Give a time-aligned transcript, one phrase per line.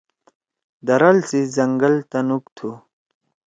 [0.87, 2.69] درال سی زنگل تَنُوک تُھو۔